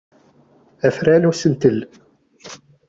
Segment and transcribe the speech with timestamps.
[0.87, 1.79] Afran n usentel.